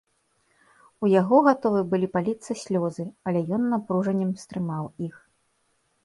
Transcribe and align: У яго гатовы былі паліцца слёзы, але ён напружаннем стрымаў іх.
У 1.03 1.09
яго 1.21 1.37
гатовы 1.47 1.81
былі 1.91 2.07
паліцца 2.15 2.51
слёзы, 2.61 3.05
але 3.31 3.39
ён 3.59 3.67
напружаннем 3.75 4.31
стрымаў 4.45 4.89
іх. 5.09 5.15